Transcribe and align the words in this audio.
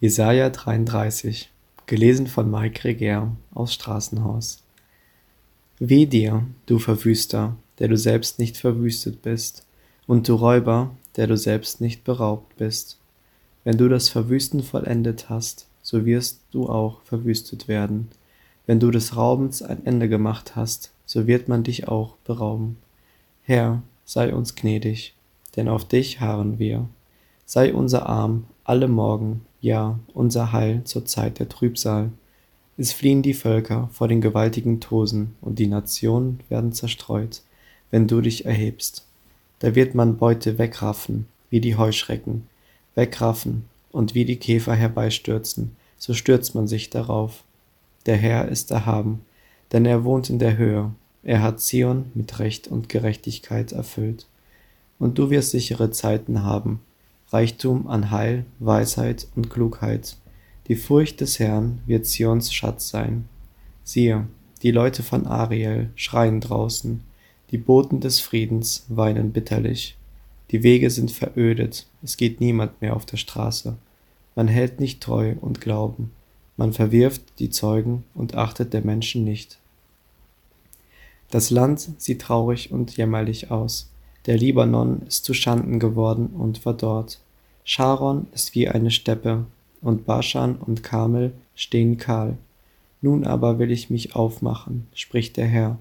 Jesaja 0.00 0.50
33, 0.50 1.50
gelesen 1.86 2.28
von 2.28 2.48
Mike 2.48 2.84
Reger 2.84 3.32
aus 3.52 3.74
Straßenhaus. 3.74 4.62
Weh 5.80 6.06
dir, 6.06 6.46
du 6.66 6.78
Verwüster, 6.78 7.56
der 7.80 7.88
du 7.88 7.96
selbst 7.96 8.38
nicht 8.38 8.58
verwüstet 8.58 9.22
bist, 9.22 9.66
und 10.06 10.28
du 10.28 10.36
Räuber, 10.36 10.92
der 11.16 11.26
du 11.26 11.36
selbst 11.36 11.80
nicht 11.80 12.04
beraubt 12.04 12.56
bist. 12.58 13.00
Wenn 13.64 13.76
du 13.76 13.88
das 13.88 14.08
Verwüsten 14.08 14.62
vollendet 14.62 15.28
hast, 15.30 15.66
so 15.82 16.06
wirst 16.06 16.42
du 16.52 16.68
auch 16.68 17.02
verwüstet 17.02 17.66
werden. 17.66 18.06
Wenn 18.66 18.78
du 18.78 18.92
des 18.92 19.16
Raubens 19.16 19.62
ein 19.62 19.84
Ende 19.84 20.08
gemacht 20.08 20.54
hast, 20.54 20.92
so 21.06 21.26
wird 21.26 21.48
man 21.48 21.64
dich 21.64 21.88
auch 21.88 22.14
berauben. 22.18 22.76
Herr, 23.42 23.82
sei 24.04 24.32
uns 24.32 24.54
gnädig, 24.54 25.14
denn 25.56 25.68
auf 25.68 25.88
dich 25.88 26.20
harren 26.20 26.60
wir. 26.60 26.88
Sei 27.46 27.74
unser 27.74 28.08
Arm 28.08 28.44
alle 28.68 28.86
Morgen 28.86 29.46
ja, 29.62 29.98
unser 30.12 30.52
Heil 30.52 30.84
zur 30.84 31.06
Zeit 31.06 31.38
der 31.38 31.48
Trübsal. 31.48 32.10
Es 32.76 32.92
fliehen 32.92 33.22
die 33.22 33.32
Völker 33.32 33.88
vor 33.94 34.08
den 34.08 34.20
gewaltigen 34.20 34.78
Tosen, 34.78 35.34
und 35.40 35.58
die 35.58 35.66
Nationen 35.66 36.40
werden 36.50 36.72
zerstreut, 36.72 37.40
wenn 37.90 38.06
du 38.06 38.20
dich 38.20 38.44
erhebst. 38.44 39.06
Da 39.60 39.74
wird 39.74 39.94
man 39.94 40.18
Beute 40.18 40.58
wegraffen, 40.58 41.26
wie 41.48 41.62
die 41.62 41.76
Heuschrecken, 41.76 42.46
wegraffen, 42.94 43.64
und 43.90 44.14
wie 44.14 44.26
die 44.26 44.36
Käfer 44.36 44.74
herbeistürzen, 44.74 45.74
so 45.96 46.12
stürzt 46.12 46.54
man 46.54 46.68
sich 46.68 46.90
darauf. 46.90 47.44
Der 48.04 48.16
Herr 48.16 48.48
ist 48.48 48.70
erhaben, 48.70 49.22
denn 49.72 49.86
er 49.86 50.04
wohnt 50.04 50.28
in 50.28 50.38
der 50.38 50.58
Höhe, 50.58 50.92
er 51.22 51.40
hat 51.42 51.60
Zion 51.60 52.12
mit 52.12 52.38
Recht 52.38 52.68
und 52.68 52.90
Gerechtigkeit 52.90 53.72
erfüllt. 53.72 54.26
Und 54.98 55.18
du 55.18 55.30
wirst 55.30 55.52
sichere 55.52 55.90
Zeiten 55.90 56.42
haben, 56.42 56.80
Reichtum 57.30 57.88
an 57.88 58.10
Heil, 58.10 58.46
Weisheit 58.58 59.26
und 59.36 59.50
Klugheit. 59.50 60.16
Die 60.66 60.76
Furcht 60.76 61.20
des 61.20 61.38
Herrn 61.38 61.80
wird 61.86 62.06
Zions 62.06 62.54
Schatz 62.54 62.88
sein. 62.88 63.28
Siehe, 63.84 64.26
die 64.62 64.70
Leute 64.70 65.02
von 65.02 65.26
Ariel 65.26 65.90
schreien 65.94 66.40
draußen, 66.40 67.02
die 67.50 67.58
Boten 67.58 68.00
des 68.00 68.20
Friedens 68.20 68.86
weinen 68.88 69.32
bitterlich. 69.32 69.96
Die 70.50 70.62
Wege 70.62 70.88
sind 70.88 71.10
verödet, 71.10 71.86
es 72.02 72.16
geht 72.16 72.40
niemand 72.40 72.80
mehr 72.80 72.96
auf 72.96 73.04
der 73.04 73.18
Straße. 73.18 73.76
Man 74.34 74.48
hält 74.48 74.80
nicht 74.80 75.02
treu 75.02 75.34
und 75.40 75.60
Glauben, 75.60 76.12
man 76.56 76.72
verwirft 76.72 77.22
die 77.38 77.50
Zeugen 77.50 78.04
und 78.14 78.34
achtet 78.34 78.72
der 78.72 78.82
Menschen 78.82 79.24
nicht. 79.24 79.58
Das 81.30 81.50
Land 81.50 81.90
sieht 81.98 82.22
traurig 82.22 82.72
und 82.72 82.96
jämmerlich 82.96 83.50
aus, 83.50 83.90
der 84.28 84.36
Libanon 84.36 85.00
ist 85.08 85.24
zu 85.24 85.32
Schanden 85.32 85.80
geworden 85.80 86.26
und 86.26 86.58
verdorrt. 86.58 87.18
Scharon 87.64 88.26
ist 88.34 88.54
wie 88.54 88.68
eine 88.68 88.90
Steppe, 88.90 89.46
und 89.80 90.04
Baschan 90.04 90.56
und 90.56 90.82
Karmel 90.82 91.32
stehen 91.54 91.96
kahl. 91.96 92.36
Nun 93.00 93.24
aber 93.24 93.58
will 93.58 93.70
ich 93.70 93.88
mich 93.88 94.14
aufmachen, 94.14 94.86
spricht 94.92 95.38
der 95.38 95.46
Herr. 95.46 95.78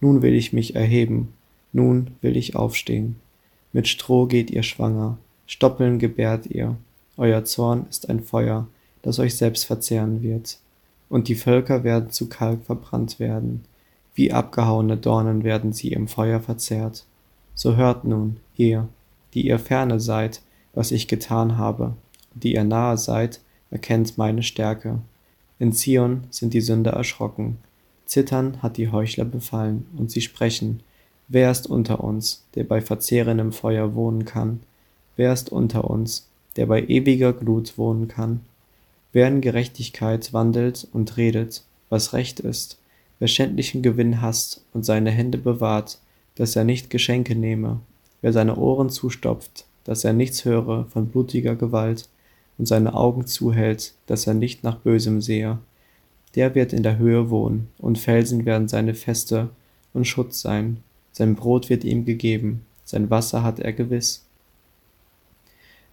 Nun 0.00 0.22
will 0.22 0.32
ich 0.32 0.54
mich 0.54 0.74
erheben, 0.74 1.34
nun 1.74 2.12
will 2.22 2.38
ich 2.38 2.56
aufstehen. 2.56 3.16
Mit 3.74 3.86
Stroh 3.86 4.24
geht 4.24 4.50
ihr 4.50 4.62
schwanger, 4.62 5.18
Stoppeln 5.46 5.98
gebärt 5.98 6.46
ihr. 6.46 6.76
Euer 7.18 7.44
Zorn 7.44 7.84
ist 7.90 8.08
ein 8.08 8.22
Feuer, 8.22 8.66
das 9.02 9.18
euch 9.18 9.36
selbst 9.36 9.64
verzehren 9.64 10.22
wird. 10.22 10.58
Und 11.10 11.28
die 11.28 11.34
Völker 11.34 11.84
werden 11.84 12.08
zu 12.08 12.30
Kalk 12.30 12.64
verbrannt 12.64 13.20
werden. 13.20 13.64
Wie 14.14 14.32
abgehauene 14.32 14.96
Dornen 14.96 15.44
werden 15.44 15.74
sie 15.74 15.92
im 15.92 16.08
Feuer 16.08 16.40
verzehrt. 16.40 17.04
So 17.62 17.76
hört 17.76 18.04
nun, 18.04 18.38
ihr, 18.56 18.88
die 19.34 19.46
ihr 19.46 19.58
ferne 19.58 20.00
seid, 20.00 20.40
was 20.72 20.92
ich 20.92 21.08
getan 21.08 21.58
habe, 21.58 21.94
und 22.32 22.42
die 22.42 22.54
ihr 22.54 22.64
nahe 22.64 22.96
seid, 22.96 23.42
erkennt 23.70 24.16
meine 24.16 24.42
Stärke. 24.42 25.00
In 25.58 25.74
Zion 25.74 26.24
sind 26.30 26.54
die 26.54 26.62
Sünder 26.62 26.92
erschrocken, 26.92 27.58
Zittern 28.06 28.62
hat 28.62 28.78
die 28.78 28.88
Heuchler 28.88 29.26
befallen, 29.26 29.86
und 29.98 30.10
sie 30.10 30.22
sprechen, 30.22 30.82
Wer 31.28 31.50
ist 31.50 31.66
unter 31.66 32.02
uns, 32.02 32.46
der 32.54 32.64
bei 32.64 32.80
verzehrendem 32.80 33.52
Feuer 33.52 33.94
wohnen 33.94 34.24
kann? 34.24 34.60
Wer 35.16 35.34
ist 35.34 35.52
unter 35.52 35.90
uns, 35.90 36.30
der 36.56 36.64
bei 36.64 36.82
ewiger 36.84 37.34
Glut 37.34 37.76
wohnen 37.76 38.08
kann? 38.08 38.40
Wer 39.12 39.28
in 39.28 39.42
Gerechtigkeit 39.42 40.32
wandelt 40.32 40.88
und 40.94 41.18
redet, 41.18 41.62
was 41.90 42.14
recht 42.14 42.40
ist, 42.40 42.78
wer 43.18 43.28
schändlichen 43.28 43.82
Gewinn 43.82 44.22
hasst 44.22 44.64
und 44.72 44.86
seine 44.86 45.10
Hände 45.10 45.36
bewahrt, 45.36 45.98
dass 46.34 46.56
er 46.56 46.64
nicht 46.64 46.90
Geschenke 46.90 47.34
nehme, 47.34 47.80
wer 48.22 48.32
seine 48.32 48.56
Ohren 48.56 48.90
zustopft, 48.90 49.66
dass 49.84 50.04
er 50.04 50.12
nichts 50.12 50.44
höre 50.44 50.86
von 50.86 51.08
blutiger 51.08 51.56
Gewalt 51.56 52.08
und 52.58 52.66
seine 52.66 52.94
Augen 52.94 53.26
zuhält, 53.26 53.94
dass 54.06 54.26
er 54.26 54.34
nicht 54.34 54.62
nach 54.62 54.76
Bösem 54.76 55.20
sehe, 55.20 55.58
der 56.34 56.54
wird 56.54 56.72
in 56.72 56.82
der 56.82 56.98
Höhe 56.98 57.30
wohnen, 57.30 57.68
und 57.78 57.98
Felsen 57.98 58.44
werden 58.44 58.68
seine 58.68 58.94
Feste 58.94 59.50
und 59.92 60.06
Schutz 60.06 60.40
sein, 60.40 60.78
sein 61.12 61.34
Brot 61.34 61.70
wird 61.70 61.84
ihm 61.84 62.04
gegeben, 62.04 62.64
sein 62.84 63.10
Wasser 63.10 63.42
hat 63.42 63.58
er 63.60 63.72
gewiss. 63.72 64.24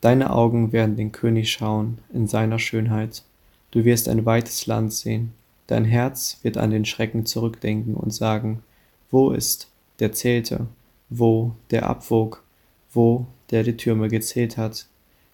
Deine 0.00 0.30
Augen 0.30 0.72
werden 0.72 0.96
den 0.96 1.12
König 1.12 1.50
schauen 1.50 1.98
in 2.12 2.26
seiner 2.26 2.58
Schönheit, 2.58 3.22
du 3.70 3.84
wirst 3.84 4.08
ein 4.08 4.26
weites 4.26 4.66
Land 4.66 4.92
sehen, 4.92 5.32
dein 5.66 5.84
Herz 5.84 6.38
wird 6.42 6.56
an 6.56 6.70
den 6.70 6.84
Schrecken 6.84 7.26
zurückdenken 7.26 7.94
und 7.94 8.12
sagen, 8.12 8.62
wo 9.10 9.30
ist, 9.30 9.68
der 10.00 10.12
zählte, 10.12 10.66
wo, 11.08 11.52
der 11.70 11.88
abwog, 11.88 12.42
wo, 12.92 13.26
der 13.50 13.62
die 13.62 13.76
Türme 13.76 14.08
gezählt 14.08 14.56
hat. 14.56 14.86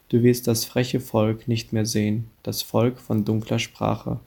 Du 0.08 0.22
wirst 0.22 0.46
das 0.46 0.64
freche 0.64 1.00
Volk 1.00 1.48
nicht 1.48 1.72
mehr 1.72 1.86
sehen, 1.86 2.28
das 2.42 2.62
Volk 2.62 2.98
von 2.98 3.24
dunkler 3.24 3.58
Sprache, 3.58 4.20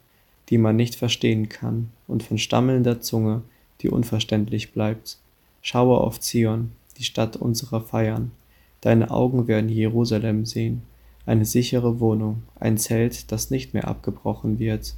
die 0.49 0.57
man 0.57 0.75
nicht 0.75 0.95
verstehen 0.95 1.49
kann, 1.49 1.89
und 2.07 2.23
von 2.23 2.38
stammelnder 2.38 3.01
Zunge, 3.01 3.41
die 3.81 3.89
unverständlich 3.89 4.72
bleibt. 4.72 5.17
Schaue 5.61 5.99
auf 5.99 6.19
Zion, 6.19 6.72
die 6.97 7.03
Stadt 7.03 7.35
unserer 7.35 7.81
Feiern. 7.81 8.31
Deine 8.81 9.11
Augen 9.11 9.47
werden 9.47 9.69
Jerusalem 9.69 10.45
sehen, 10.45 10.83
eine 11.25 11.45
sichere 11.45 11.99
Wohnung, 11.99 12.43
ein 12.59 12.77
Zelt, 12.77 13.31
das 13.31 13.49
nicht 13.49 13.73
mehr 13.73 13.88
abgebrochen 13.88 14.59
wird. 14.59 14.95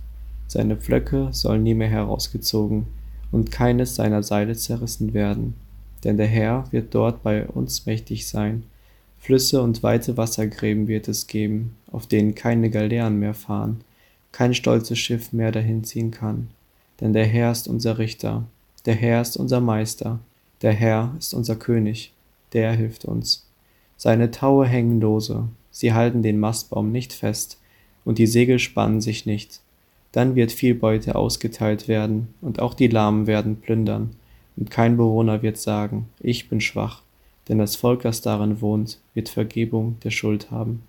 Seine 0.48 0.76
Pflöcke 0.76 1.30
sollen 1.32 1.64
nie 1.64 1.74
mehr 1.74 1.90
herausgezogen 1.90 2.88
und 3.32 3.52
keines 3.52 3.96
seiner 3.96 4.24
Seile 4.24 4.56
zerrissen 4.56 5.14
werden 5.14 5.56
denn 6.06 6.18
der 6.18 6.28
Herr 6.28 6.66
wird 6.72 6.94
dort 6.94 7.24
bei 7.24 7.48
uns 7.48 7.88
mächtig 7.88 8.28
sein. 8.28 8.64
Flüsse 9.18 9.62
und 9.64 9.82
weite 9.82 10.18
Wassergräben 10.18 10.88
wird 10.88 11.08
es 11.08 11.26
geben, 11.26 11.76
auf 11.92 12.06
denen 12.06 12.36
keine 12.36 12.70
Galeeren 12.70 13.20
mehr 13.20 13.34
fahren, 13.34 13.82
kein 14.32 14.54
stolzes 14.54 15.00
Schiff 15.00 15.34
mehr 15.34 15.52
dahin 15.52 15.84
ziehen 15.84 16.12
kann. 16.12 16.50
Denn 17.02 17.12
der 17.12 17.26
Herr 17.26 17.52
ist 17.52 17.68
unser 17.68 17.98
Richter, 17.98 18.44
der 18.86 18.94
Herr 18.94 19.22
ist 19.22 19.36
unser 19.36 19.62
Meister, 19.62 20.20
der 20.62 20.74
Herr 20.74 21.16
ist 21.18 21.34
unser 21.34 21.56
König, 21.56 22.14
der 22.54 22.72
hilft 22.74 23.04
uns. 23.04 23.48
Seine 23.98 24.30
Taue 24.30 24.68
hängen 24.68 25.02
lose, 25.02 25.48
sie 25.72 25.92
halten 25.92 26.22
den 26.22 26.40
Mastbaum 26.40 26.92
nicht 26.92 27.14
fest, 27.14 27.58
und 28.04 28.20
die 28.20 28.28
Segel 28.28 28.60
spannen 28.60 29.02
sich 29.02 29.26
nicht. 29.26 29.62
Dann 30.16 30.36
wird 30.36 30.54
viel 30.54 30.76
Beute 30.76 31.16
ausgeteilt 31.16 31.90
werden, 31.90 32.34
und 32.40 32.62
auch 32.62 32.74
die 32.74 32.88
Lahmen 32.88 33.28
werden 33.28 33.58
plündern, 33.58 34.12
und 34.56 34.72
kein 34.72 34.96
Bewohner 34.96 35.42
wird 35.42 35.58
sagen, 35.58 36.08
ich 36.22 36.48
bin 36.48 36.62
schwach, 36.62 37.02
denn 37.50 37.58
das 37.58 37.76
Volk, 37.76 38.04
das 38.04 38.22
darin 38.22 38.62
wohnt, 38.62 39.02
wird 39.14 39.28
Vergebung 39.28 39.98
der 40.06 40.12
Schuld 40.12 40.52
haben. 40.52 40.84